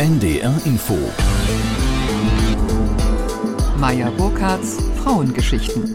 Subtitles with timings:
[0.00, 0.96] NDR Info.
[3.76, 5.94] Maya Burkhardts Frauengeschichten.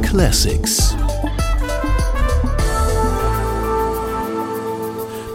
[0.00, 0.96] Classics.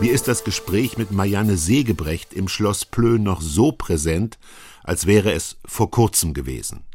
[0.02, 4.40] Mir ist das Gespräch mit Marianne Segebrecht im Schloss Plön noch so präsent,
[4.83, 6.85] als wäre es vor kurzem gewesen.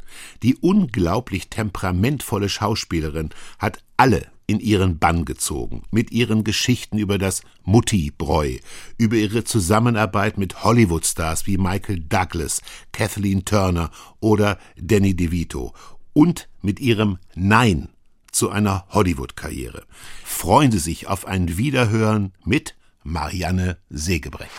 [0.43, 7.41] Die unglaublich temperamentvolle Schauspielerin hat alle in ihren Bann gezogen, mit ihren Geschichten über das
[7.63, 8.57] Mutti-Bräu,
[8.97, 15.73] über ihre Zusammenarbeit mit Hollywood-Stars wie Michael Douglas, Kathleen Turner oder Danny DeVito
[16.13, 17.89] und mit ihrem Nein
[18.31, 19.83] zu einer Hollywood-Karriere.
[20.23, 24.51] Freuen Sie sich auf ein Wiederhören mit Marianne Segebrecht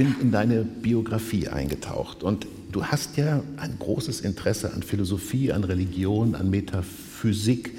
[0.00, 5.62] bin in deine Biografie eingetaucht und du hast ja ein großes Interesse an Philosophie, an
[5.62, 7.74] Religion, an Metaphysik.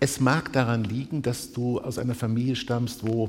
[0.00, 3.28] Es mag daran liegen, dass du aus einer Familie stammst, wo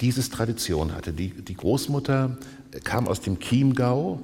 [0.00, 1.12] dieses Tradition hatte.
[1.12, 2.38] Die, die Großmutter
[2.84, 4.22] kam aus dem Chiemgau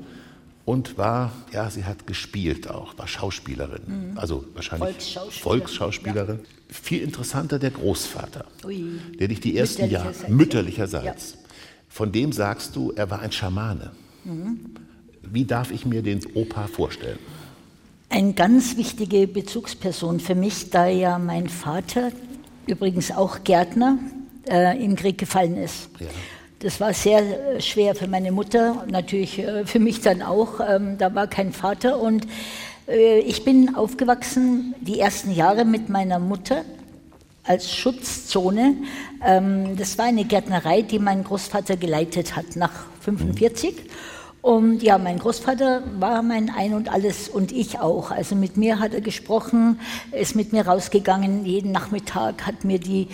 [0.65, 4.19] und war, ja, sie hat gespielt auch, war Schauspielerin, mhm.
[4.19, 5.43] also wahrscheinlich Volksschauspielerin.
[5.43, 6.39] Volksschauspielerin.
[6.39, 6.75] Ja.
[6.75, 9.01] Viel interessanter der Großvater, Ui.
[9.21, 11.48] der dich die ersten Jahre, mütterlicherseits, ja.
[11.89, 13.91] Von dem sagst du, er war ein Schamane.
[14.25, 14.61] Mhm.
[15.23, 17.19] Wie darf ich mir den Opa vorstellen?
[18.11, 22.11] Eine ganz wichtige Bezugsperson für mich, da ja mein Vater,
[22.67, 23.99] übrigens auch Gärtner,
[24.49, 25.91] äh, im Krieg gefallen ist.
[25.99, 26.07] Ja.
[26.61, 30.61] Das war sehr äh, schwer für meine Mutter, natürlich äh, für mich dann auch.
[30.67, 32.27] Ähm, da war kein Vater und
[32.89, 36.65] äh, ich bin aufgewachsen die ersten Jahre mit meiner Mutter
[37.45, 38.77] als Schutzzone.
[39.25, 43.75] Ähm, das war eine Gärtnerei, die mein Großvater geleitet hat nach 45.
[44.41, 48.11] Und ja, mein Großvater war mein Ein und Alles und ich auch.
[48.11, 49.81] Also mit mir hat er gesprochen,
[50.13, 53.09] ist mit mir rausgegangen, jeden Nachmittag hat mir die,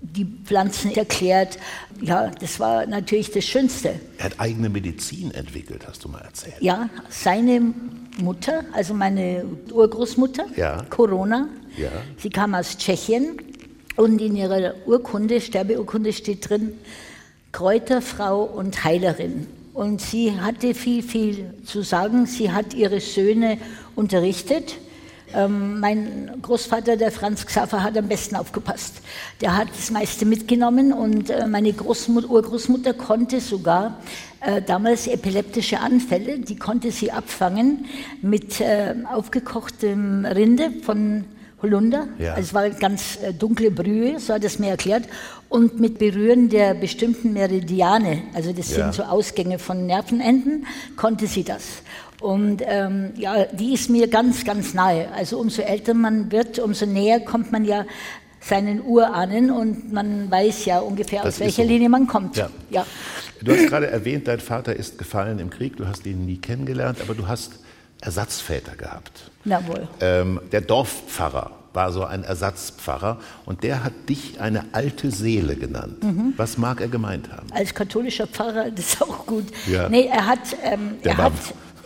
[0.00, 1.58] die Pflanzen erklärt.
[2.00, 4.00] Ja, das war natürlich das Schönste.
[4.18, 6.56] Er hat eigene Medizin entwickelt, hast du mal erzählt.
[6.60, 7.74] Ja, seine
[8.18, 10.84] Mutter, also meine Urgroßmutter, ja.
[10.90, 11.90] Corona, ja.
[12.16, 13.38] sie kam aus Tschechien
[13.96, 16.74] und in ihrer Urkunde, Sterbeurkunde steht drin,
[17.52, 19.46] Kräuterfrau und Heilerin.
[19.72, 22.24] Und sie hatte viel, viel zu sagen.
[22.24, 23.58] Sie hat ihre Söhne
[23.94, 24.76] unterrichtet.
[25.34, 28.94] Ähm, mein Großvater, der Franz Xaver, hat am besten aufgepasst.
[29.40, 33.98] Der hat das meiste mitgenommen und äh, meine Großmutter, Urgroßmutter konnte sogar
[34.40, 37.86] äh, damals epileptische Anfälle, die konnte sie abfangen
[38.22, 41.24] mit äh, aufgekochtem Rinde von
[41.62, 42.08] Holunder.
[42.18, 42.34] Ja.
[42.34, 45.04] Also es war ganz äh, dunkle Brühe, so hat es mir erklärt.
[45.48, 48.84] Und mit Berühren der bestimmten Meridiane, also das ja.
[48.84, 50.66] sind so Ausgänge von Nervenenden,
[50.96, 51.82] konnte sie das.
[52.20, 55.08] Und ähm, ja, die ist mir ganz, ganz nahe.
[55.14, 57.84] Also umso älter man wird, umso näher kommt man ja
[58.40, 61.68] seinen Urahnen und man weiß ja ungefähr, das aus welcher so.
[61.68, 62.36] Linie man kommt.
[62.36, 62.48] Ja.
[62.70, 62.86] ja.
[63.42, 67.00] Du hast gerade erwähnt, dein Vater ist gefallen im Krieg, du hast ihn nie kennengelernt,
[67.00, 67.58] aber du hast
[68.00, 69.30] Ersatzväter gehabt.
[69.44, 69.88] Jawohl.
[70.00, 76.02] Ähm, der Dorfpfarrer war so ein Ersatzpfarrer und der hat dich eine alte Seele genannt.
[76.02, 76.32] Mhm.
[76.36, 77.48] Was mag er gemeint haben?
[77.52, 79.44] Als katholischer Pfarrer, das ist auch gut.
[79.70, 79.88] Ja.
[79.88, 80.56] Nee, er hat.
[80.64, 81.32] Ähm, der er hat,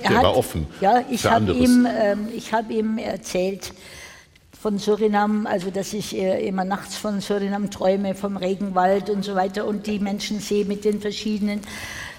[0.08, 0.66] der hat, war offen.
[0.80, 3.72] Ja, ich habe ihm, ähm, hab ihm erzählt
[4.60, 9.34] von Surinam, also dass ich äh, immer nachts von Surinam träume, vom Regenwald und so
[9.34, 11.60] weiter und die Menschen sehe mit den verschiedenen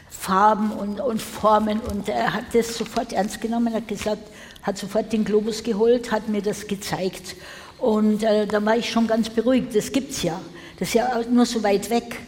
[0.10, 1.80] Farben und, und Formen.
[1.80, 4.24] Und er hat das sofort ernst genommen, hat gesagt,
[4.64, 7.36] hat sofort den Globus geholt, hat mir das gezeigt.
[7.78, 9.76] Und äh, da war ich schon ganz beruhigt.
[9.76, 10.40] Das gibt's ja.
[10.80, 12.22] Das ist ja nur so weit weg.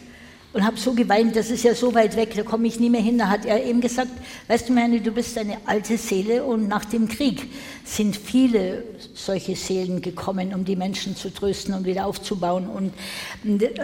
[0.54, 3.00] Und habe so geweint, das ist ja so weit weg, da komme ich nie mehr
[3.00, 3.18] hin.
[3.18, 4.12] Da hat er eben gesagt,
[4.46, 7.50] weißt du, meine, du bist eine alte Seele und nach dem Krieg
[7.84, 8.84] sind viele
[9.14, 12.68] solche Seelen gekommen, um die Menschen zu trösten und wieder aufzubauen.
[12.68, 12.92] Und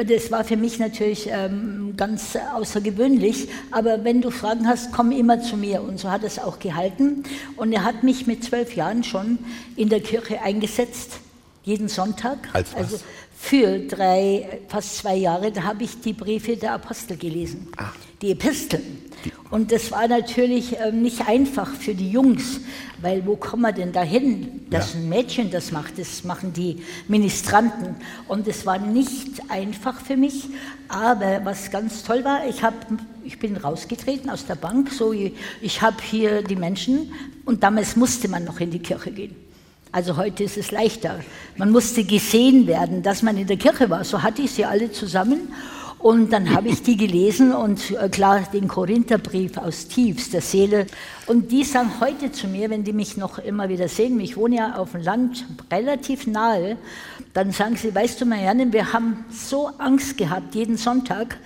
[0.09, 3.49] das war für mich natürlich ähm, ganz außergewöhnlich.
[3.73, 5.83] Aber wenn du Fragen hast, komm immer zu mir.
[5.83, 7.25] Und so hat es auch gehalten.
[7.57, 9.41] Und er hat mich mit zwölf Jahren schon
[9.75, 11.19] in der Kirche eingesetzt
[11.63, 12.49] jeden Sonntag.
[12.53, 12.79] Als was?
[12.79, 13.01] Also
[13.43, 17.95] für drei, fast zwei Jahre, da habe ich die Briefe der Apostel gelesen, Ach.
[18.21, 19.11] die Episteln.
[19.51, 22.61] Und das war natürlich ähm, nicht einfach für die Jungs,
[23.01, 25.01] weil wo kommen wir denn dahin, dass ja.
[25.01, 25.99] ein Mädchen das macht?
[25.99, 27.97] Das machen die Ministranten.
[28.29, 30.45] Und es war nicht einfach für mich.
[30.89, 32.75] Aber was ganz toll war, ich, hab,
[33.25, 37.13] ich bin rausgetreten aus der Bank, so ich habe hier die Menschen
[37.45, 39.50] und damals musste man noch in die Kirche gehen.
[39.93, 41.19] Also heute ist es leichter.
[41.57, 44.05] Man musste gesehen werden, dass man in der Kirche war.
[44.05, 45.53] So hatte ich sie alle zusammen.
[45.99, 50.87] Und dann habe ich die gelesen und äh, klar den Korintherbrief aus tiefster Seele.
[51.27, 54.57] Und die sagen heute zu mir, wenn die mich noch immer wieder sehen, ich wohne
[54.57, 56.79] ja auf dem Land relativ nahe,
[57.35, 61.37] dann sagen sie, weißt du, Marianne, wir haben so Angst gehabt jeden Sonntag,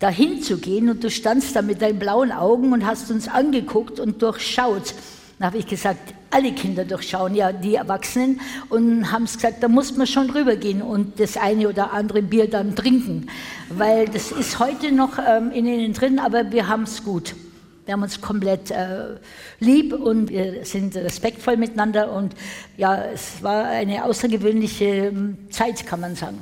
[0.00, 4.00] dahin zu gehen und du standst da mit deinen blauen Augen und hast uns angeguckt
[4.00, 4.94] und durchschaut.
[5.38, 8.40] Dann habe ich gesagt, alle Kinder durchschauen, ja, die Erwachsenen,
[8.70, 12.74] und haben gesagt, da muss man schon rübergehen und das eine oder andere Bier dann
[12.74, 13.28] trinken,
[13.68, 17.34] weil das ist heute noch ähm, in ihnen drin, aber wir haben es gut.
[17.84, 19.16] Wir haben uns komplett äh,
[19.60, 22.34] lieb und wir sind respektvoll miteinander und
[22.76, 26.38] ja, es war eine außergewöhnliche ähm, Zeit, kann man sagen.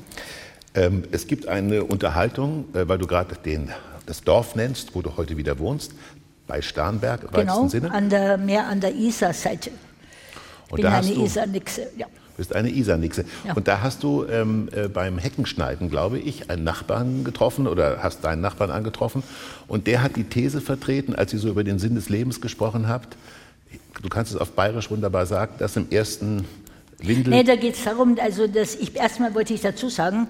[0.75, 3.37] Ähm, es gibt eine Unterhaltung, äh, weil du gerade
[4.07, 5.93] das Dorf nennst, wo du heute wieder wohnst
[6.47, 7.91] bei Starnberg im genau, weitesten Sinne?
[7.93, 9.71] An der, mehr an der Isar-Seite.
[10.69, 12.07] Ich bin eine Isar-Nixe, ja.
[12.07, 13.25] Du bist eine Isar-Nixe.
[13.47, 13.53] Ja.
[13.53, 18.25] Und da hast du ähm, äh, beim Heckenschneiden, glaube ich, einen Nachbarn getroffen oder hast
[18.25, 19.23] deinen Nachbarn angetroffen.
[19.69, 22.89] Und der hat die These vertreten, als ihr so über den Sinn des Lebens gesprochen
[22.89, 23.17] habt.
[24.03, 26.45] Du kannst es auf Bayerisch wunderbar sagen, dass im ersten
[26.99, 27.35] Windel?
[27.35, 30.29] Nee, da geht es darum, also dass ich erstmal wollte ich dazu sagen,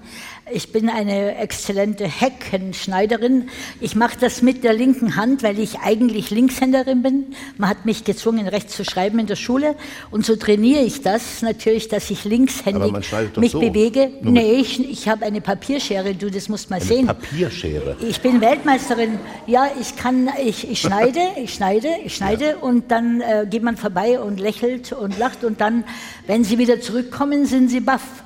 [0.51, 3.49] ich bin eine exzellente Heckenschneiderin.
[3.79, 7.35] Ich mache das mit der linken Hand, weil ich eigentlich Linkshänderin bin.
[7.57, 9.75] Man hat mich gezwungen, rechts zu schreiben in der Schule.
[10.11, 12.93] Und so trainiere ich das natürlich, dass ich linkshändig
[13.37, 13.59] mich so.
[13.59, 14.11] bewege.
[14.21, 17.07] Nur nee, ich, ich habe eine Papierschere, du, das musst mal eine sehen.
[17.07, 17.97] Papierschere?
[18.07, 19.17] Ich bin Weltmeisterin.
[19.47, 22.57] Ja, ich kann, ich, ich schneide, ich schneide, ich schneide ja.
[22.57, 25.85] und dann äh, geht man vorbei und lächelt und lacht und dann,
[26.27, 28.23] wenn sie wieder zurückkommen, sind sie baff.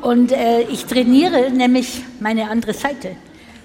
[0.00, 3.16] Und äh, ich trainiere nämlich meine andere Seite.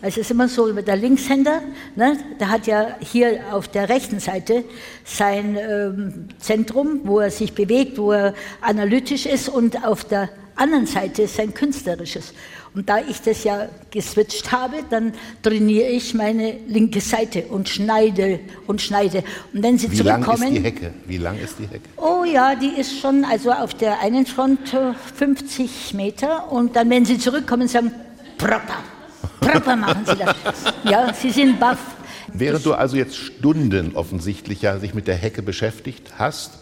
[0.01, 1.61] Es ist immer so, der Linkshänder,
[1.95, 4.63] ne, der hat ja hier auf der rechten Seite
[5.03, 10.85] sein ähm, Zentrum, wo er sich bewegt, wo er analytisch ist und auf der anderen
[10.85, 12.33] Seite sein künstlerisches.
[12.73, 18.39] Und da ich das ja geswitcht habe, dann trainiere ich meine linke Seite und schneide
[18.67, 19.23] und schneide.
[19.53, 20.41] Und wenn Sie Wie zurückkommen.
[20.41, 20.93] Lang ist die Hecke?
[21.05, 21.89] Wie lang ist die Hecke?
[21.95, 24.77] Oh ja, die ist schon, also auf der einen Front
[25.15, 26.51] 50 Meter.
[26.51, 27.91] Und dann, wenn Sie zurückkommen, sagen,
[28.37, 28.83] proper,
[29.39, 30.35] proper machen Sie das.
[30.83, 31.79] Ja, Sie sind baff.
[32.33, 36.59] Während du also jetzt Stunden offensichtlich ja sich mit der Hecke beschäftigt hast,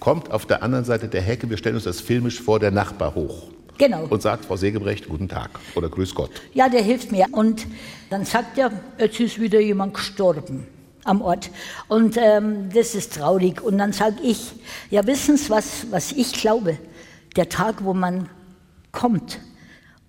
[0.00, 3.14] kommt auf der anderen Seite der Hecke, wir stellen uns das filmisch vor, der Nachbar
[3.14, 3.48] hoch.
[3.78, 4.06] Genau.
[4.06, 6.30] Und sagt, Frau Segebrecht, guten Tag oder Grüß Gott.
[6.54, 7.26] Ja, der hilft mir.
[7.32, 7.66] Und
[8.08, 10.66] dann sagt er, jetzt ist wieder jemand gestorben
[11.04, 11.50] am Ort.
[11.88, 13.60] Und ähm, das ist traurig.
[13.60, 14.52] Und dann sage ich,
[14.90, 16.78] ja, wissen Sie, was, was ich glaube?
[17.36, 18.30] Der Tag, wo man
[18.92, 19.40] kommt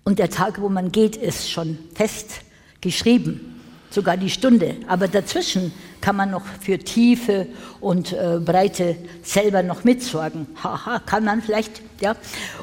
[0.04, 2.40] und der Tag, wo man geht, ist schon fest
[2.80, 3.57] geschrieben
[3.90, 4.76] sogar die Stunde.
[4.86, 7.46] Aber dazwischen kann man noch für Tiefe
[7.80, 10.46] und äh, Breite selber noch mitsorgen.
[10.62, 12.16] Haha, kann man vielleicht, ja.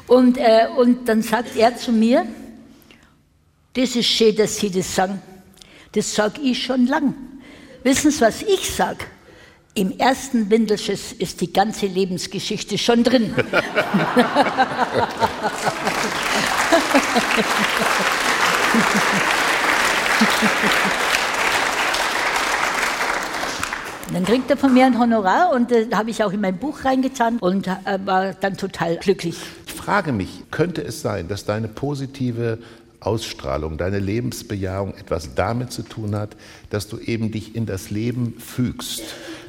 [0.06, 2.26] Und, äh, und dann sagt er zu mir,
[3.74, 5.20] das ist schön, dass Sie das sagen.
[5.92, 7.14] Das sage ich schon lang.
[7.82, 9.04] Wissen Sie, was ich sage?
[9.74, 13.34] Im ersten Windelschiss ist die ganze Lebensgeschichte schon drin.
[24.12, 26.84] Dann kriegt er von mir ein Honorar und äh, habe ich auch in mein Buch
[26.84, 27.74] reingetan und äh,
[28.04, 29.36] war dann total glücklich.
[29.66, 32.58] Ich frage mich, könnte es sein, dass deine positive
[33.00, 36.36] Ausstrahlung, deine Lebensbejahung etwas damit zu tun hat,
[36.70, 39.02] dass du eben dich in das Leben fügst,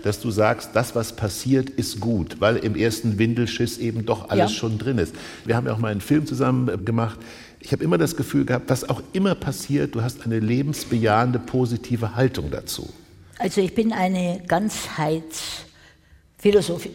[0.03, 4.51] dass du sagst, das, was passiert, ist gut, weil im ersten Windelschiss eben doch alles
[4.51, 4.57] ja.
[4.57, 5.15] schon drin ist.
[5.45, 7.19] Wir haben ja auch mal einen Film zusammen äh, gemacht.
[7.67, 12.15] Ich habe immer das Gefühl gehabt, was auch immer passiert, du hast eine lebensbejahende, positive
[12.15, 12.87] Haltung dazu.
[13.39, 16.91] Also ich bin eine Ganzheitsphilosophie.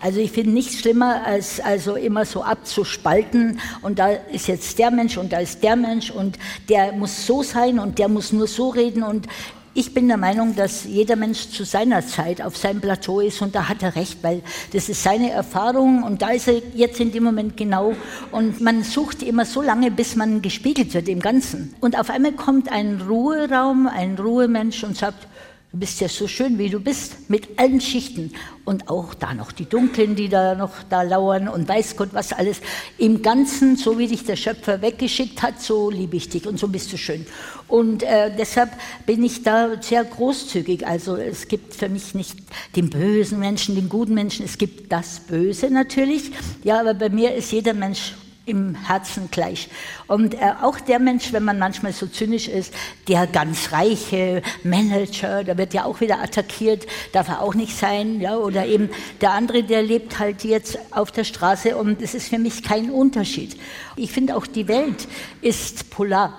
[0.00, 4.90] Also ich finde nichts schlimmer, als also immer so abzuspalten und da ist jetzt der
[4.90, 6.38] Mensch und da ist der Mensch und
[6.70, 9.26] der muss so sein und der muss nur so reden und
[9.74, 13.54] ich bin der Meinung, dass jeder Mensch zu seiner Zeit auf seinem Plateau ist und
[13.54, 17.10] da hat er recht, weil das ist seine Erfahrung und da ist er jetzt in
[17.10, 17.94] dem Moment genau
[18.30, 21.74] und man sucht immer so lange, bis man gespiegelt wird im Ganzen.
[21.80, 25.26] Und auf einmal kommt ein Ruheraum, ein Ruhemensch und sagt,
[25.74, 28.32] Du bist ja so schön, wie du bist, mit allen Schichten.
[28.64, 32.32] Und auch da noch die Dunklen, die da noch da lauern und weiß Gott was
[32.32, 32.60] alles.
[32.96, 36.68] Im Ganzen, so wie dich der Schöpfer weggeschickt hat, so liebe ich dich und so
[36.68, 37.26] bist du schön.
[37.66, 38.70] Und äh, deshalb
[39.04, 40.86] bin ich da sehr großzügig.
[40.86, 42.36] Also es gibt für mich nicht
[42.76, 44.44] den bösen Menschen, den guten Menschen.
[44.44, 46.30] Es gibt das Böse natürlich.
[46.62, 48.12] Ja, aber bei mir ist jeder Mensch
[48.46, 49.68] im Herzen gleich.
[50.06, 52.74] Und äh, auch der Mensch, wenn man manchmal so zynisch ist,
[53.08, 58.20] der ganz reiche Manager, der wird ja auch wieder attackiert, darf er auch nicht sein.
[58.20, 58.36] Ja?
[58.36, 62.38] Oder eben der andere, der lebt halt jetzt auf der Straße und es ist für
[62.38, 63.56] mich kein Unterschied.
[63.96, 65.08] Ich finde auch die Welt
[65.40, 66.38] ist polar.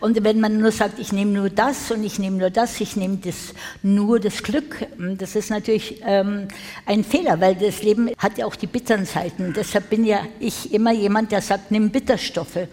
[0.00, 2.96] Und wenn man nur sagt, ich nehme nur das und ich nehme nur das, ich
[2.96, 4.86] nehme das, nur das Glück,
[5.18, 6.48] das ist natürlich ähm,
[6.86, 9.52] ein Fehler, weil das Leben hat ja auch die bitteren Seiten.
[9.52, 12.68] Deshalb bin ja ich immer jemand, der sagt, nimm Bitterstoffe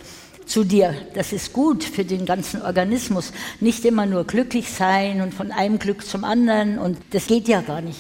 [0.46, 0.96] zu dir.
[1.14, 3.32] Das ist gut für den ganzen Organismus.
[3.60, 6.80] Nicht immer nur glücklich sein und von einem Glück zum anderen.
[6.80, 8.00] Und das geht ja gar nicht.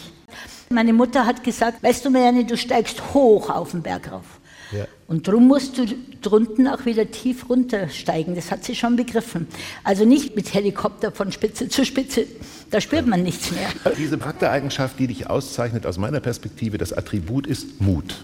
[0.69, 4.38] Meine Mutter hat gesagt, weißt du, Marianne, du steigst hoch auf den Berg rauf.
[4.71, 4.85] Ja.
[5.07, 5.85] Und darum musst du
[6.21, 8.35] drunten auch wieder tief runtersteigen.
[8.35, 9.47] Das hat sie schon begriffen.
[9.83, 12.25] Also nicht mit Helikopter von Spitze zu Spitze.
[12.69, 13.69] Da spürt man nichts mehr.
[13.97, 18.23] Diese Charaktereigenschaft, die dich auszeichnet, aus meiner Perspektive, das Attribut ist Mut.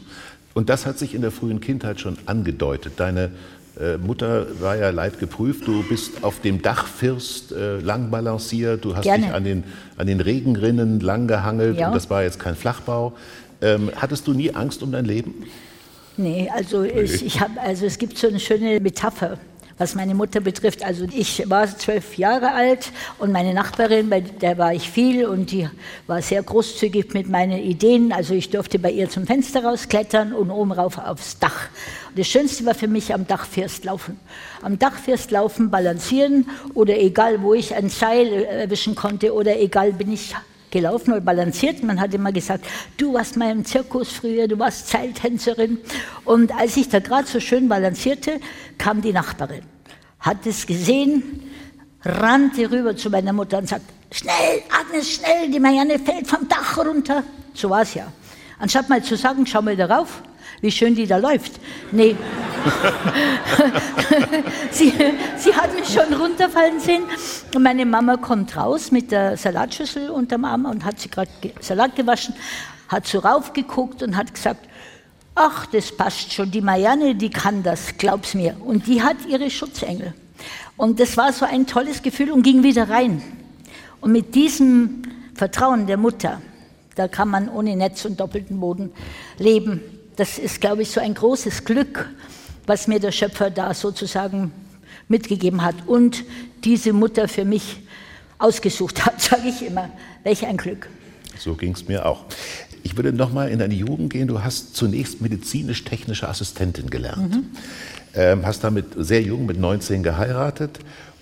[0.53, 2.93] Und das hat sich in der frühen Kindheit schon angedeutet.
[2.97, 3.31] Deine
[3.79, 5.67] äh, Mutter war ja leidgeprüft.
[5.67, 8.85] Du bist auf dem Dachfirst äh, lang balanciert.
[8.85, 9.25] Du hast Gerne.
[9.25, 9.63] dich an den,
[9.97, 11.77] an den Regenrinnen lang gehangelt.
[11.77, 11.87] Ja.
[11.87, 13.13] Und das war jetzt kein Flachbau.
[13.61, 15.45] Ähm, hattest du nie Angst um dein Leben?
[16.17, 17.01] Nee, also, nee.
[17.01, 19.37] Ich, ich hab, also es gibt so eine schöne Metapher
[19.77, 20.83] was meine Mutter betrifft.
[20.83, 25.51] Also ich war zwölf Jahre alt und meine Nachbarin, bei der war ich viel und
[25.51, 25.67] die
[26.07, 28.11] war sehr großzügig mit meinen Ideen.
[28.13, 31.67] Also ich durfte bei ihr zum Fenster rausklettern und oben rauf aufs Dach.
[32.09, 34.19] Und das Schönste war für mich am Dachfirst laufen.
[34.61, 40.13] Am Dachfirst laufen, balancieren oder egal, wo ich ein Seil erwischen konnte oder egal, bin
[40.13, 40.33] ich
[40.71, 41.83] gelaufen oder balanciert.
[41.83, 42.65] Man hat immer gesagt,
[42.97, 45.79] du warst mal im Zirkus früher, du warst Zeiltänzerin.
[46.23, 48.39] Und als ich da gerade so schön balancierte,
[48.77, 49.63] kam die Nachbarin,
[50.19, 51.43] hat es gesehen,
[52.03, 56.77] rannte rüber zu meiner Mutter und sagte, schnell, Agnes, schnell, die Marianne fällt vom Dach
[56.77, 57.23] runter.
[57.53, 58.11] So war es ja.
[58.59, 60.21] Anstatt mal zu sagen, schau mal darauf,
[60.65, 61.53] wie schön die da läuft.
[61.91, 62.15] Nee.
[64.71, 64.91] sie,
[65.37, 67.03] sie hat mich schon runterfallen sehen.
[67.53, 71.29] Und meine Mama kommt raus mit der Salatschüssel unterm Arm und hat sie gerade
[71.61, 72.33] Salat gewaschen,
[72.87, 74.67] hat so raufgeguckt und hat gesagt,
[75.35, 78.57] ach, das passt schon, die Marianne, die kann das, glaub's mir.
[78.59, 80.15] Und die hat ihre Schutzengel.
[80.77, 83.21] Und das war so ein tolles Gefühl und ging wieder rein.
[84.01, 85.03] Und mit diesem
[85.35, 86.41] Vertrauen der Mutter,
[86.95, 88.91] da kann man ohne Netz und doppelten Boden
[89.37, 92.09] leben das ist, glaube ich, so ein großes Glück,
[92.65, 94.51] was mir der Schöpfer da sozusagen
[95.07, 96.23] mitgegeben hat und
[96.63, 97.81] diese Mutter für mich
[98.37, 99.89] ausgesucht hat, sage ich immer.
[100.23, 100.89] Welch ein Glück.
[101.37, 102.25] So ging es mir auch.
[102.83, 104.27] Ich würde noch mal in deine Jugend gehen.
[104.27, 107.35] Du hast zunächst medizinisch-technische Assistentin gelernt.
[107.35, 107.45] Mhm.
[108.13, 110.79] Ähm, hast damit sehr jung, mit 19 geheiratet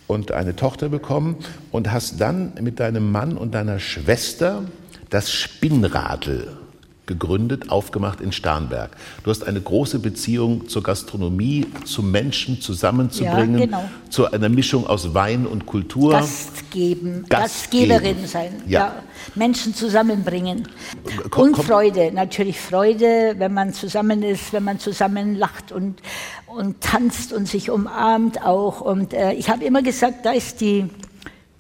[0.08, 1.38] und eine Tochter bekommen
[1.72, 4.66] und hast dann mit deinem Mann und deiner Schwester
[5.10, 6.63] das Spinnradl
[7.06, 8.92] gegründet, aufgemacht in Starnberg.
[9.24, 13.90] Du hast eine große Beziehung zur Gastronomie, zum Menschen zusammenzubringen, ja, genau.
[14.10, 16.12] zu einer Mischung aus Wein und Kultur.
[16.12, 18.80] Gast geben, Gastgeberin sein, ja.
[18.80, 18.96] ja.
[19.36, 20.68] Menschen zusammenbringen.
[21.36, 26.02] und Freude, natürlich Freude, wenn man zusammen ist, wenn man zusammen lacht und,
[26.48, 28.80] und tanzt und sich umarmt auch.
[28.80, 30.90] Und äh, ich habe immer gesagt, da ist die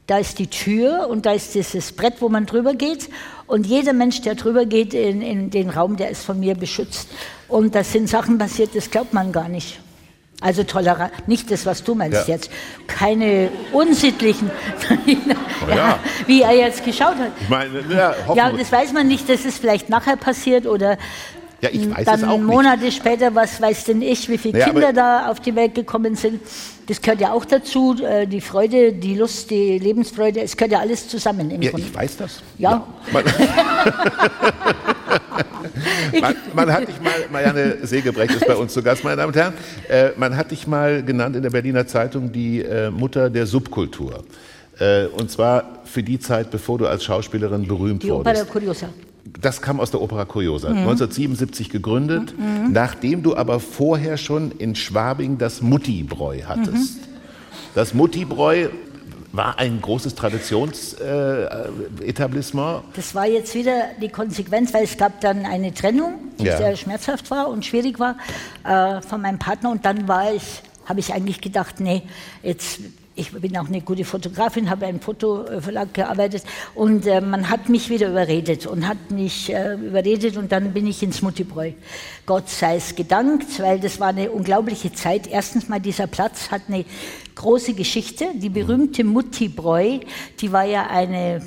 [0.07, 3.09] da ist die Tür und da ist dieses Brett, wo man drüber geht.
[3.47, 7.09] Und jeder Mensch, der drüber geht in, in den Raum, der ist von mir beschützt.
[7.47, 9.79] Und da sind Sachen passiert, das glaubt man gar nicht.
[10.41, 12.35] Also Toleranz, nicht das, was du meinst ja.
[12.35, 12.51] jetzt.
[12.85, 14.51] Keine unsittlichen,
[14.89, 15.75] oh, ja.
[15.75, 17.31] ja, wie er jetzt geschaut hat.
[17.39, 20.97] Ich meine, ja, ja, das weiß man nicht, das ist vielleicht nachher passiert oder
[21.63, 22.97] ja, ich weiß dann es auch Monate nicht.
[22.97, 26.41] später, was weiß denn ich, wie viele ja, Kinder da auf die Welt gekommen sind.
[26.87, 30.79] Das gehört ja auch dazu, äh, die Freude, die Lust, die Lebensfreude, es gehört ja
[30.79, 31.49] alles zusammen.
[31.51, 31.87] Im ja, Grunde.
[31.87, 32.43] ich weiß das.
[32.57, 32.85] Ja.
[33.13, 33.23] ja.
[36.19, 39.39] man, man, hat dich mal, Marianne Segebrecht ist bei uns zu Gast, meine Damen und
[39.39, 39.53] Herren,
[39.87, 44.25] äh, man hat dich mal genannt in der Berliner Zeitung die äh, Mutter der Subkultur.
[44.79, 48.41] Äh, und zwar für die Zeit, bevor du als Schauspielerin berühmt die wurdest.
[48.41, 48.89] Oper Curiosa.
[49.25, 50.79] Das kam aus der Opera Curiosa, mhm.
[50.79, 52.73] 1977 gegründet, mhm.
[52.73, 56.97] nachdem du aber vorher schon in Schwabing das Muttibräu hattest.
[56.97, 57.13] Mhm.
[57.73, 58.67] Das Muttibräu
[59.33, 62.79] war ein großes Traditionsetablissement.
[62.79, 66.57] Äh, das war jetzt wieder die Konsequenz, weil es gab dann eine Trennung, die ja.
[66.57, 68.17] sehr schmerzhaft war und schwierig war
[68.63, 69.71] äh, von meinem Partner.
[69.71, 72.03] Und dann war ich, habe ich eigentlich gedacht, nee,
[72.43, 72.81] jetzt
[73.15, 76.43] ich bin auch eine gute Fotografin, habe einen Fotoverlag gearbeitet
[76.73, 80.87] und äh, man hat mich wieder überredet und hat mich äh, überredet und dann bin
[80.87, 81.73] ich ins Muttibräu.
[82.25, 85.27] Gott sei es gedankt, weil das war eine unglaubliche Zeit.
[85.27, 86.85] Erstens mal dieser Platz hat eine
[87.35, 88.25] große Geschichte.
[88.33, 89.99] Die berühmte Muttibräu,
[90.39, 91.41] die war ja eine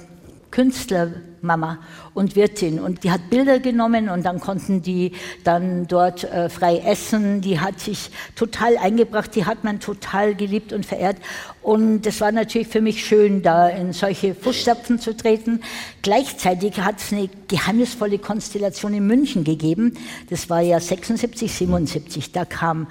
[1.47, 1.79] Künstlermama
[2.15, 5.13] und Wirtin und die hat Bilder genommen und dann konnten die
[5.45, 7.41] dann dort äh, frei essen.
[7.41, 11.17] Die hat sich total eingebracht, die hat man total geliebt und verehrt
[11.63, 15.61] und das war natürlich für mich schön, da in solche Fußstapfen zu treten.
[16.03, 19.95] Gleichzeitig hat es eine geheimnisvolle Konstellation in München gegeben.
[20.31, 22.33] Das war ja 76, 77.
[22.33, 22.89] Da kam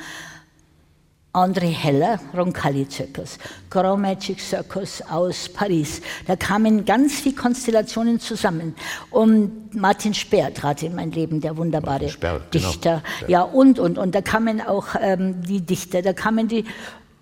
[1.35, 3.37] André Heller, Roncalli Circus,
[3.69, 6.01] Grand Magic Circus aus Paris.
[6.27, 8.73] Da kamen ganz viele Konstellationen zusammen.
[9.11, 12.69] Und Martin Speer trat in mein Leben, der wunderbare Speer, genau.
[12.69, 13.03] Dichter.
[13.19, 13.31] Genau.
[13.31, 16.63] Ja, und, und, und da kamen auch ähm, die Dichter, da kamen die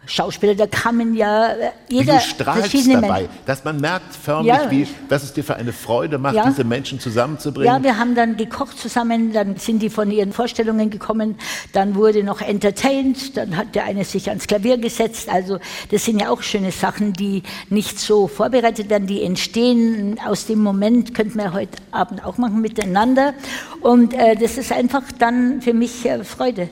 [0.06, 3.30] Schauspieler, da kamen ja äh, jeder du strahlst dabei, Menschen.
[3.46, 4.70] dass man merkt förmlich, ja.
[4.70, 6.46] wie, dass es dir für eine Freude macht, ja.
[6.46, 7.74] diese Menschen zusammenzubringen.
[7.74, 11.36] Ja, wir haben dann gekocht zusammen, dann sind die von ihren Vorstellungen gekommen,
[11.72, 15.30] dann wurde noch entertained, dann hat der eine sich ans Klavier gesetzt.
[15.30, 20.46] Also das sind ja auch schöne Sachen, die nicht so vorbereitet werden, die entstehen aus
[20.48, 23.34] dem Moment, könnten wir heute Abend auch machen miteinander.
[23.80, 26.70] Und äh, das ist einfach dann für mich äh, Freude.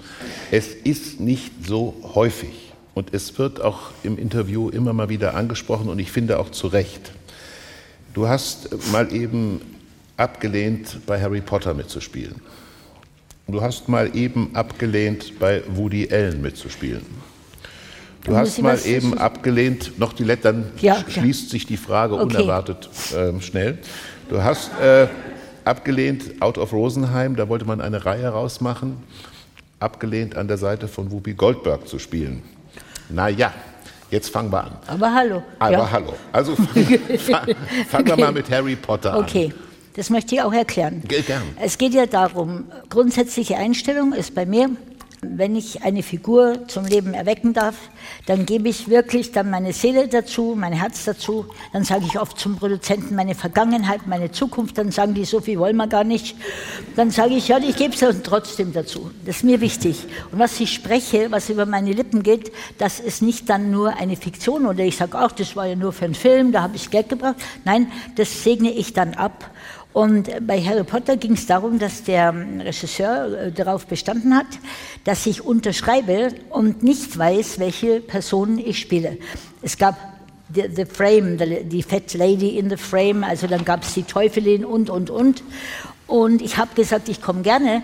[0.52, 5.90] Es ist nicht so häufig und es wird auch im Interview immer mal wieder angesprochen
[5.90, 7.12] und ich finde auch zu Recht.
[8.14, 9.62] Du hast mal eben
[10.18, 12.36] abgelehnt, bei Harry Potter mitzuspielen.
[13.48, 17.06] Du hast mal eben abgelehnt, bei Woody Allen mitzuspielen.
[18.24, 22.24] Du hast mal eben abgelehnt, noch die Let dann ja, schließt sich die Frage okay.
[22.24, 23.80] unerwartet äh, schnell.
[24.30, 25.08] Du hast äh,
[25.66, 28.98] abgelehnt, Out of Rosenheim, da wollte man eine Reihe rausmachen,
[29.80, 32.44] abgelehnt an der Seite von Whoopi Goldberg zu spielen.
[33.14, 33.54] Naja,
[34.10, 34.72] jetzt fangen wir an.
[34.88, 35.44] Aber hallo.
[35.60, 35.92] Aber ja.
[35.92, 36.14] hallo.
[36.32, 37.56] Also fangen fang,
[37.90, 38.08] fang okay.
[38.08, 39.24] wir mal mit Harry Potter an.
[39.24, 39.54] Okay.
[39.96, 41.04] Das möchte ich auch erklären.
[41.06, 41.44] Gern.
[41.60, 44.70] Es geht ja darum, grundsätzliche Einstellung ist bei mir,
[45.24, 47.76] wenn ich eine Figur zum Leben erwecken darf,
[48.26, 51.46] dann gebe ich wirklich dann meine Seele dazu, mein Herz dazu.
[51.74, 54.80] Dann sage ich oft zum Produzenten meine Vergangenheit, meine Zukunft.
[54.80, 56.36] Dann sagen die, so viel wollen wir gar nicht.
[56.96, 59.12] Dann sage ich, ja, ich gebe es trotzdem dazu.
[59.26, 60.06] Das ist mir wichtig.
[60.32, 64.16] Und was ich spreche, was über meine Lippen geht, das ist nicht dann nur eine
[64.16, 66.90] Fiktion oder ich sage, ach, das war ja nur für einen Film, da habe ich
[66.90, 67.36] Geld gebracht.
[67.64, 69.52] Nein, das segne ich dann ab
[69.94, 74.48] und bei Harry Potter ging es darum, dass der Regisseur äh, darauf bestanden hat,
[75.04, 79.18] dass ich unterschreibe und nicht weiß, welche Person ich spiele.
[79.62, 79.98] Es gab
[80.54, 84.04] The, the Frame, the, die Fat Lady in the Frame, also dann gab es die
[84.04, 85.44] Teufelin und, und, und.
[86.08, 87.84] Und ich habe gesagt, ich komme gerne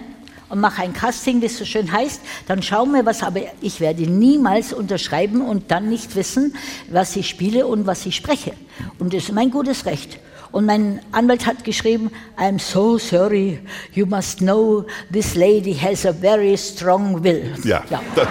[0.50, 4.04] und mache ein Casting, das so schön heißt, dann schauen wir was, aber ich werde
[4.04, 6.56] niemals unterschreiben und dann nicht wissen,
[6.90, 8.52] was ich spiele und was ich spreche.
[9.00, 10.20] Und das ist mein gutes Recht.
[10.52, 13.60] Und mein Anwalt hat geschrieben, I'm so sorry,
[13.94, 17.54] you must know this lady has a very strong will.
[17.64, 17.84] Ja.
[17.90, 18.02] ja.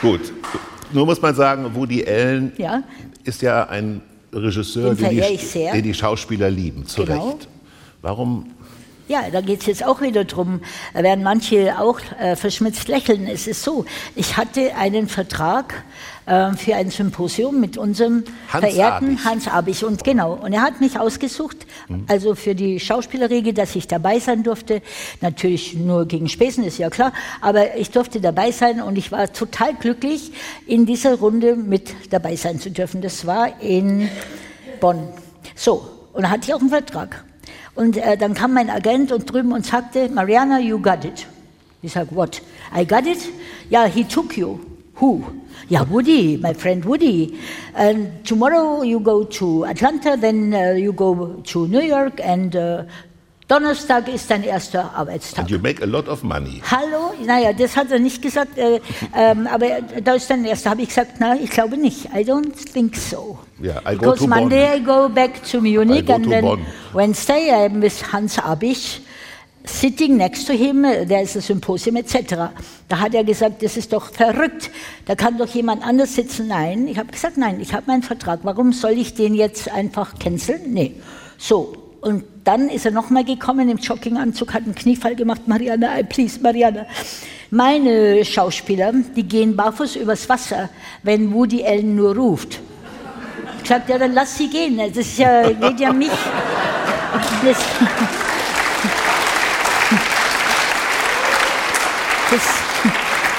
[0.00, 0.32] Gut.
[0.92, 2.82] Nur muss man sagen, Woody Allen ja.
[3.24, 7.30] ist ja ein Regisseur, den, den, die, den die, Schauspieler lieben, zu genau.
[7.30, 7.48] Recht.
[8.00, 8.50] Warum
[9.12, 10.62] ja, da geht es jetzt auch wieder drum,
[10.94, 13.26] werden manche auch äh, verschmitzt lächeln.
[13.26, 13.84] Es ist so,
[14.16, 15.84] ich hatte einen Vertrag
[16.24, 19.24] äh, für ein Symposium mit unserem Hans verehrten Abich.
[19.24, 19.84] Hans Abich.
[19.84, 22.06] Und genau, und er hat mich ausgesucht, mhm.
[22.08, 24.80] also für die Schauspielerregel, dass ich dabei sein durfte.
[25.20, 29.30] Natürlich nur gegen Spesen, ist ja klar, aber ich durfte dabei sein und ich war
[29.30, 30.32] total glücklich,
[30.66, 33.02] in dieser Runde mit dabei sein zu dürfen.
[33.02, 34.08] Das war in
[34.80, 35.08] Bonn.
[35.54, 37.24] So, und da hatte ich auch einen Vertrag.
[37.74, 41.26] Und äh, dann kam mein Agent und drüben und sagte, Mariana, you got it.
[41.80, 42.42] Ich sage, what?
[42.76, 43.18] I got it?
[43.70, 44.58] Ja, yeah, he took you.
[45.00, 45.24] Who?
[45.68, 47.38] Yeah, Woody, my friend Woody.
[47.74, 52.84] And tomorrow you go to Atlanta, then uh, you go to New York, and uh,
[53.48, 55.40] Donnerstag ist dein erster Arbeitstag.
[55.40, 56.62] And you make a lot of money.
[56.70, 57.12] Hallo?
[57.24, 58.80] Naja, das hat er nicht gesagt, äh,
[59.14, 59.66] ähm, aber
[60.02, 60.70] da ist dein erster.
[60.70, 62.06] Habe ich gesagt, na, ich glaube nicht.
[62.14, 63.38] I don't think so.
[63.62, 64.80] Yeah, I Because go to Monday Bonn.
[64.80, 66.66] I go back to Munich and then Bonn.
[66.92, 69.00] Wednesday I'm with Hans Abich.
[69.64, 72.50] Sitting next to him, there is a symposium etc.
[72.88, 74.70] Da hat er gesagt, das ist doch verrückt.
[75.06, 76.48] Da kann doch jemand anders sitzen.
[76.48, 78.40] Nein, ich habe gesagt, nein, ich habe meinen Vertrag.
[78.42, 80.72] Warum soll ich den jetzt einfach canceln?
[80.72, 80.96] Nee.
[81.38, 85.46] So, und dann ist er nochmal gekommen im Jogginganzug, hat einen Kniefall gemacht.
[85.46, 86.84] Mariana, please, Mariana.
[87.50, 90.68] Meine Schauspieler, die gehen barfuß übers Wasser,
[91.04, 92.60] wenn Woody Allen nur ruft.
[93.62, 94.78] Ich sagte, ja, dann lass sie gehen.
[94.78, 96.10] Das ist ja, geht ja mich.
[97.44, 97.58] Das,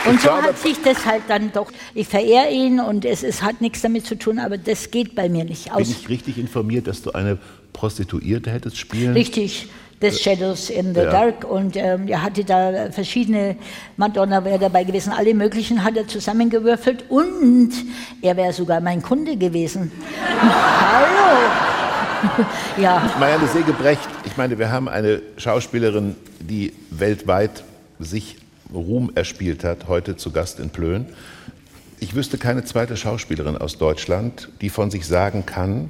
[0.05, 3.61] und so hat sich das halt dann doch, ich verehre ihn und es, es hat
[3.61, 5.87] nichts damit zu tun, aber das geht bei mir nicht aus.
[5.87, 7.37] Bin ich richtig informiert, dass du eine
[7.71, 9.13] Prostituierte hättest spielen?
[9.13, 9.67] Richtig.
[10.01, 11.11] The Shadows in the ja.
[11.11, 13.55] Dark und ähm, er hatte da verschiedene,
[13.95, 17.71] Madonna wäre dabei gewesen, alle möglichen hat er zusammengewürfelt und
[18.21, 19.93] er wäre sogar mein Kunde gewesen.
[20.41, 21.49] Hallo!
[22.77, 23.09] ja.
[23.17, 27.63] Marianne Segebrecht, ich meine, wir haben eine Schauspielerin, die weltweit
[27.99, 28.37] sich
[28.73, 31.05] Ruhm erspielt hat, heute zu Gast in Plön.
[31.99, 35.89] Ich wüsste keine zweite Schauspielerin aus Deutschland, die von sich sagen kann,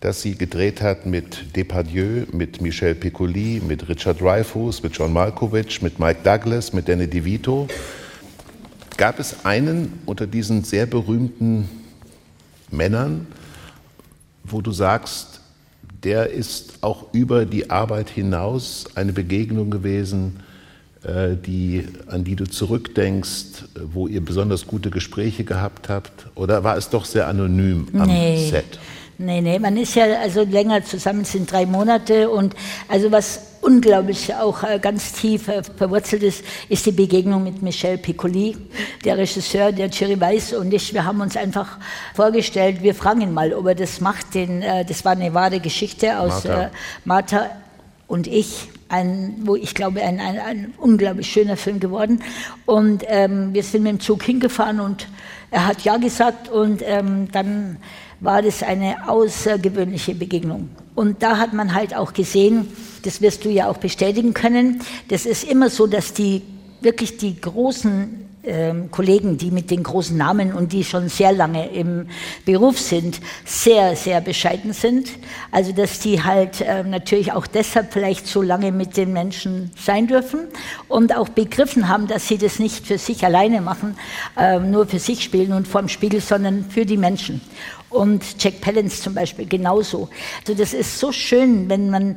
[0.00, 5.80] das sie gedreht hat mit Depardieu, mit Michel Piccoli, mit Richard Dreyfuss, mit John Malkovich,
[5.82, 7.68] mit Mike Douglas, mit Danny DeVito.
[8.96, 11.68] Gab es einen unter diesen sehr berühmten
[12.70, 13.28] Männern,
[14.42, 15.40] wo du sagst,
[16.02, 20.40] der ist auch über die Arbeit hinaus eine Begegnung gewesen,
[21.04, 26.26] die, an die du zurückdenkst, wo ihr besonders gute Gespräche gehabt habt?
[26.34, 28.48] Oder war es doch sehr anonym am nee.
[28.48, 28.78] Set?
[29.18, 32.54] Nee, nee, man ist ja also länger zusammen, sind drei Monate und
[32.88, 37.98] also was unglaublich auch äh, ganz tief äh, verwurzelt ist, ist die Begegnung mit Michel
[37.98, 38.56] Piccoli,
[39.04, 40.92] der Regisseur, der Jerry Weiss und ich.
[40.92, 41.78] Wir haben uns einfach
[42.14, 44.34] vorgestellt, wir fragen ihn mal, ob er das macht.
[44.34, 46.70] Den, äh, das war eine wahre Geschichte aus Martha,
[47.04, 47.50] Martha
[48.06, 48.68] und ich.
[48.88, 52.22] Ein, wo ich glaube, ein, ein, ein unglaublich schöner Film geworden.
[52.66, 55.08] Und ähm, wir sind mit dem Zug hingefahren und
[55.50, 57.78] er hat Ja gesagt und ähm, dann
[58.20, 60.68] war das eine außergewöhnliche Begegnung.
[60.94, 62.68] Und da hat man halt auch gesehen,
[63.02, 66.42] das wirst du ja auch bestätigen können, das ist immer so, dass die
[66.80, 68.28] wirklich die großen
[68.90, 72.08] Kollegen, die mit den großen Namen und die schon sehr lange im
[72.44, 75.10] Beruf sind, sehr, sehr bescheiden sind.
[75.52, 80.08] Also dass die halt äh, natürlich auch deshalb vielleicht so lange mit den Menschen sein
[80.08, 80.48] dürfen
[80.88, 83.96] und auch begriffen haben, dass sie das nicht für sich alleine machen,
[84.36, 87.40] äh, nur für sich spielen und vorm Spiegel, sondern für die Menschen
[87.92, 90.08] und Jack Palance zum Beispiel genauso.
[90.40, 92.16] Also das ist so schön, wenn man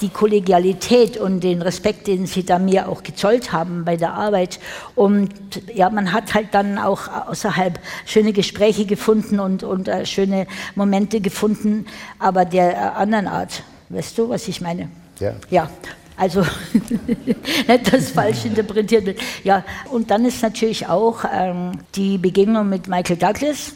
[0.00, 4.58] die Kollegialität und den Respekt, den sie da mir auch gezollt haben bei der Arbeit.
[4.94, 5.30] Und
[5.72, 11.20] ja, man hat halt dann auch außerhalb schöne Gespräche gefunden und, und äh, schöne Momente
[11.20, 11.86] gefunden,
[12.18, 13.62] aber der äh, anderen Art.
[13.88, 14.88] Weißt du, was ich meine?
[15.20, 15.34] Ja.
[15.50, 15.70] Ja,
[16.16, 16.42] also
[17.06, 19.20] nicht das falsch interpretiert wird.
[19.44, 23.74] Ja, und dann ist natürlich auch ähm, die Begegnung mit Michael Douglas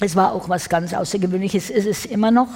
[0.00, 2.48] es war auch was ganz Außergewöhnliches, ist es immer noch.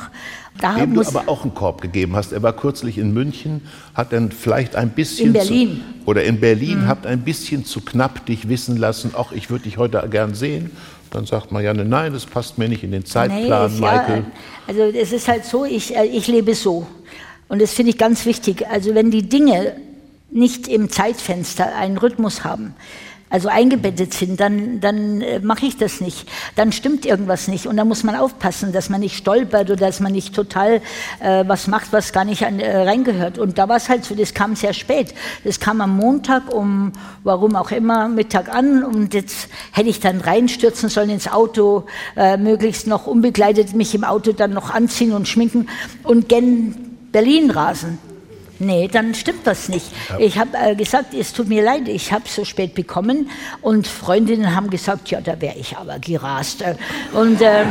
[0.61, 2.33] Da Dem du aber auch einen Korb gegeben hast.
[2.33, 3.63] Er war kürzlich in München,
[3.95, 5.29] hat dann vielleicht ein bisschen.
[5.29, 5.81] In Berlin.
[6.03, 6.89] Zu, oder in Berlin, mhm.
[6.89, 10.71] habt ein bisschen zu knapp dich wissen lassen, ach, ich würde dich heute gern sehen.
[11.11, 14.19] Dann sagt Marianne, nein, das passt mir nicht in den Zeitplan, nee, Michael.
[14.19, 14.25] Ja,
[14.67, 16.87] also es ist halt so, ich, äh, ich lebe so.
[17.49, 18.67] Und das finde ich ganz wichtig.
[18.69, 19.77] Also wenn die Dinge
[20.31, 22.75] nicht im Zeitfenster einen Rhythmus haben,
[23.31, 26.29] also eingebettet sind, dann, dann äh, mache ich das nicht.
[26.57, 27.67] Dann stimmt irgendwas nicht.
[27.67, 30.81] Und da muss man aufpassen, dass man nicht stolpert oder dass man nicht total
[31.21, 33.39] äh, was macht, was gar nicht an, äh, reingehört.
[33.39, 35.15] Und da war es halt so, das kam sehr spät.
[35.45, 36.93] Das kam am Montag um,
[37.25, 38.83] warum auch immer, Mittag an.
[38.83, 41.85] Und jetzt hätte ich dann reinstürzen sollen ins Auto,
[42.17, 45.69] äh, möglichst noch unbegleitet mich im Auto dann noch anziehen und schminken
[46.03, 46.75] und gen
[47.13, 47.99] Berlin rasen.
[48.61, 49.87] Nee, dann stimmt das nicht.
[50.09, 50.19] Ja.
[50.19, 53.31] Ich habe äh, gesagt, es tut mir leid, ich habe so spät bekommen
[53.63, 56.65] und Freundinnen haben gesagt, ja, da wäre ich aber gerast.
[57.13, 57.65] Und äh,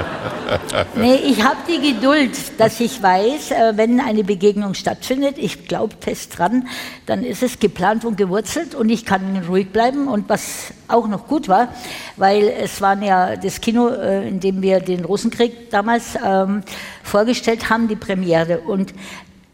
[0.96, 5.94] nee, ich habe die Geduld, dass ich weiß, äh, wenn eine Begegnung stattfindet, ich glaube
[6.00, 6.68] fest dran,
[7.06, 10.08] dann ist es geplant und gewurzelt und ich kann ruhig bleiben.
[10.08, 11.68] Und was auch noch gut war,
[12.16, 16.62] weil es war ja das Kino, äh, in dem wir den Rosenkrieg damals ähm,
[17.02, 18.60] vorgestellt haben, die Premiere.
[18.60, 18.92] Und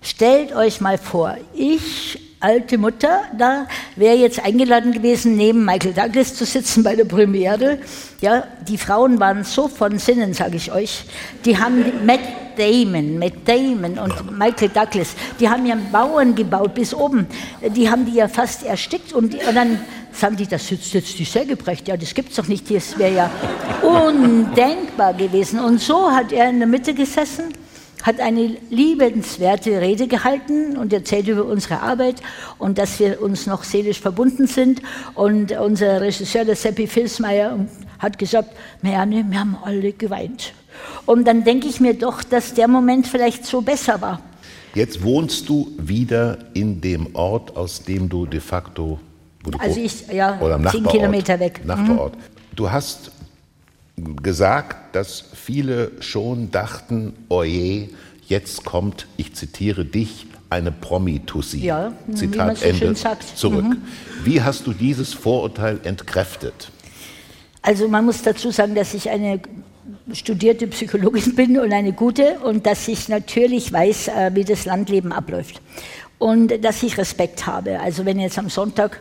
[0.06, 3.66] Stellt euch mal vor, ich, alte Mutter, da
[3.96, 7.80] wäre jetzt eingeladen gewesen, neben Michael Douglas zu sitzen bei der Premiere.
[8.20, 11.06] Ja, die Frauen waren so von Sinnen, sage ich euch.
[11.44, 12.20] Die haben Matt
[12.56, 15.08] Damon, Matt Damon und Michael Douglas,
[15.40, 17.26] die haben ja Bauern gebaut bis oben.
[17.74, 19.80] Die haben die ja fast erstickt und, und dann
[20.12, 21.88] sagen die, das sitzt jetzt die Sägebrecht.
[21.88, 22.70] Ja, das gibt's doch nicht.
[22.72, 23.30] Das wäre ja
[23.82, 25.58] undenkbar gewesen.
[25.58, 27.65] Und so hat er in der Mitte gesessen
[28.06, 32.22] hat eine liebenswerte Rede gehalten und erzählt über unsere Arbeit
[32.58, 34.80] und dass wir uns noch seelisch verbunden sind.
[35.14, 37.66] Und unser Regisseur, der Seppi Filsmeier,
[37.98, 40.52] hat gesagt, Marianne, wir haben alle geweint.
[41.04, 44.20] Und dann denke ich mir doch, dass der Moment vielleicht so besser war.
[44.74, 49.00] Jetzt wohnst du wieder in dem Ort, aus dem du de facto,
[49.42, 50.38] wo du also ich, ja,
[50.70, 51.62] zehn Kilometer weg.
[51.64, 52.14] Nachbarort.
[52.14, 52.20] Mhm.
[52.54, 53.10] Du hast
[53.96, 57.88] gesagt, dass viele schon dachten, oje,
[58.28, 61.58] jetzt kommt, ich zitiere dich, eine Promitussi.
[61.58, 62.94] Ja, Zitat so Ende
[63.34, 63.64] zurück.
[63.64, 63.82] Mhm.
[64.24, 66.70] Wie hast du dieses Vorurteil entkräftet?
[67.62, 69.40] Also man muss dazu sagen, dass ich eine
[70.12, 75.12] studierte Psychologin bin und eine gute und dass ich natürlich weiß, äh, wie das Landleben
[75.12, 75.60] abläuft
[76.18, 77.80] und dass ich Respekt habe.
[77.80, 79.00] Also wenn jetzt am Sonntag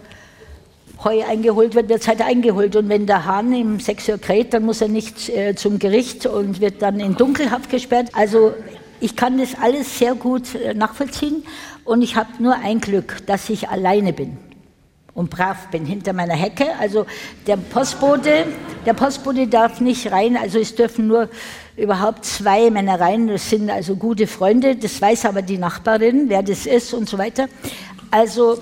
[1.04, 2.76] Heu eingeholt wird, wird es halt eingeholt.
[2.76, 6.26] Und wenn der Hahn im 6 Uhr kräht, dann muss er nicht äh, zum Gericht
[6.26, 8.10] und wird dann in Dunkelhaft gesperrt.
[8.14, 8.54] Also
[9.00, 11.44] ich kann das alles sehr gut äh, nachvollziehen
[11.84, 14.38] und ich habe nur ein Glück, dass ich alleine bin.
[15.16, 16.76] und brav bin hinter meiner Hecke.
[16.80, 17.06] Also
[17.48, 18.46] der Postbote,
[18.86, 21.30] der Postbote darf nicht rein, also es dürfen nur
[21.78, 26.44] überhaupt zwei Männer rein, das sind also gute Freunde, das weiß aber die Nachbarin, wer
[26.44, 27.48] das ist und so weiter.
[28.12, 28.58] Also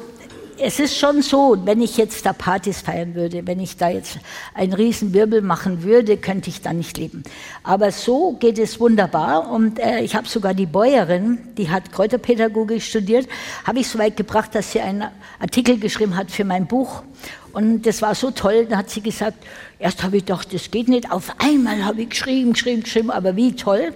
[0.66, 4.20] es ist schon so, wenn ich jetzt da Partys feiern würde, wenn ich da jetzt
[4.54, 7.24] einen riesen Wirbel machen würde, könnte ich da nicht leben.
[7.64, 12.82] Aber so geht es wunderbar und äh, ich habe sogar die Bäuerin, die hat Kräuterpädagogik
[12.82, 13.28] studiert,
[13.66, 15.04] habe ich so weit gebracht, dass sie einen
[15.38, 17.04] Artikel geschrieben hat für mein Buch
[17.52, 19.38] und das war so toll, da hat sie gesagt,
[19.80, 23.36] erst habe ich gedacht, das geht nicht, auf einmal habe ich geschrieben, geschrieben, geschrieben, aber
[23.36, 23.94] wie toll.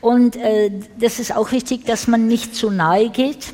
[0.00, 3.52] Und äh, das ist auch wichtig, dass man nicht zu nahe geht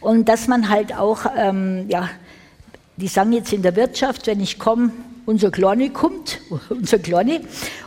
[0.00, 2.08] und dass man halt auch, ähm, ja,
[2.96, 4.92] die sagen jetzt in der Wirtschaft, wenn ich komme,
[5.26, 7.40] unser Kleine kommt, unser Kleine.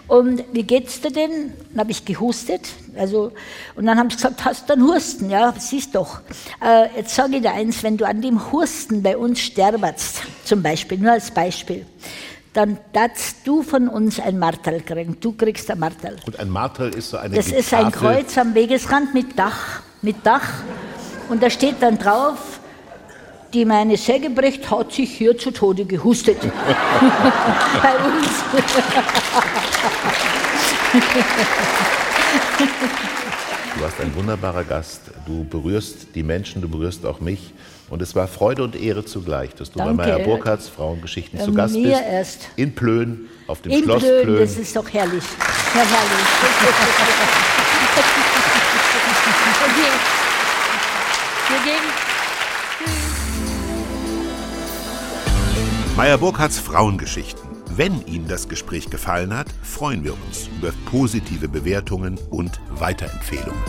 [0.07, 1.53] Und wie geht's dir denn?
[1.71, 2.61] Dann habe ich gehustet.
[2.95, 3.31] Also,
[3.75, 5.29] und dann haben sie gesagt, hast du einen Husten?
[5.29, 6.21] Ja, siehst doch.
[6.63, 10.61] Äh, jetzt sage ich dir eins, wenn du an dem Husten bei uns sterbst, zum
[10.61, 11.85] Beispiel, nur als Beispiel,
[12.53, 15.17] dann darfst du von uns ein Martel kriegen.
[15.19, 16.15] Du kriegst ein Martel.
[16.25, 19.81] Und ein Martel ist so eine Das ist ein Kreuz am Wegesrand mit Dach.
[20.01, 20.47] Mit Dach.
[21.29, 22.59] Und da steht dann drauf,
[23.53, 26.37] die meine Säge bricht, hat sich hier zu Tode gehustet.
[27.81, 28.27] Bei uns.
[33.75, 35.01] du warst ein wunderbarer Gast.
[35.25, 37.53] Du berührst die Menschen, du berührst auch mich.
[37.89, 39.95] Und es war Freude und Ehre zugleich, dass du Danke.
[39.95, 42.01] bei Meyer Burkhardts Frauengeschichten ja, zu Gast bist.
[42.01, 42.49] Erst.
[42.55, 44.23] In Plön, auf dem In Schloss Plön.
[44.23, 44.39] Plön.
[44.39, 45.23] Das ist doch herrlich.
[45.73, 46.25] Ja, herrlich.
[55.95, 57.49] Meyer Burkhardts Frauengeschichten.
[57.69, 63.63] Wenn Ihnen das Gespräch gefallen hat, freuen wir uns über positive Bewertungen und Weiterempfehlungen.